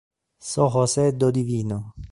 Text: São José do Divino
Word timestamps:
São 0.39 0.67
José 0.67 1.11
do 1.11 1.31
Divino 1.31 1.93